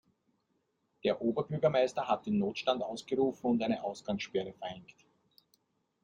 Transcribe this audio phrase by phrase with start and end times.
[1.03, 4.95] Der Oberbürgermeister hat den Notstand ausgerufen und eine Ausgangssperre verhängt.